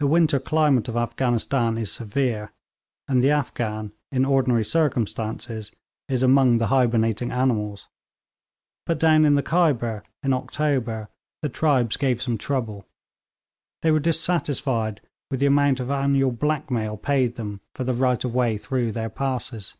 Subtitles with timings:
[0.00, 2.50] The winter climate of Afghanistan is severe,
[3.06, 5.70] and the Afghan, in ordinary circumstances,
[6.08, 7.86] is among the hibernating animals.
[8.86, 11.10] But down in the Khyber, in October,
[11.42, 12.88] the tribes gave some trouble.
[13.82, 18.24] They were dissatisfied with the amount of annual black mail paid them for the right
[18.24, 19.74] of way through their passes.